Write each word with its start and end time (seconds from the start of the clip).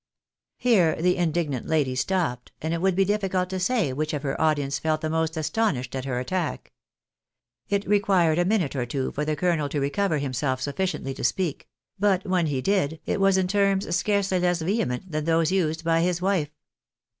Here 0.57 0.95
the 0.99 1.15
indignant 1.15 1.67
lady 1.67 1.93
stopped, 1.93 2.51
and 2.59 2.73
it 2.73 2.81
would 2.81 2.95
be 2.95 3.05
difficult 3.05 3.51
to 3.51 3.59
say 3.59 3.93
which 3.93 4.15
of 4.15 4.23
her 4.23 4.41
audience 4.41 4.79
felt 4.79 5.01
the 5.01 5.11
most 5.11 5.37
astonished 5.37 5.93
at 5.95 6.05
her 6.05 6.19
attack. 6.19 6.73
VXJNUICATION 7.69 7.69
POSTPONED. 7.69 7.81
215 7.83 7.91
It 7.91 7.93
required 8.27 8.39
a 8.39 8.49
minute 8.49 8.75
or 8.75 8.85
two 8.87 9.11
for 9.11 9.23
the 9.23 9.35
colonel 9.35 9.69
to 9.69 9.79
recover 9.79 10.17
himself 10.17 10.59
suf 10.59 10.75
ficiently 10.77 11.15
to 11.15 11.23
speak; 11.23 11.67
but 11.99 12.25
when 12.25 12.47
he 12.47 12.61
did, 12.61 12.99
it 13.05 13.21
was 13.21 13.37
in 13.37 13.47
terms 13.47 13.95
scarcely 13.95 14.39
less 14.39 14.59
vehement 14.61 15.11
than 15.11 15.25
those 15.25 15.51
used 15.51 15.83
by 15.83 16.01
his 16.01 16.19
wife. 16.19 16.49